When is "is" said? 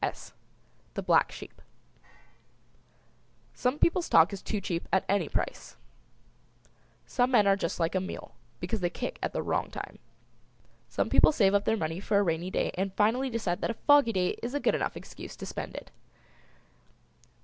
4.33-4.41, 14.41-14.55